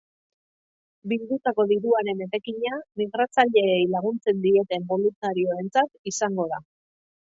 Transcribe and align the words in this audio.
Bildutako 1.11 1.65
diruaren 1.73 2.25
etekina 2.27 2.81
migratzaileei 3.03 3.79
laguntzen 3.99 4.45
dieten 4.51 4.93
boluntarioentzat 4.93 6.15
izango 6.17 6.53
da. 6.55 6.67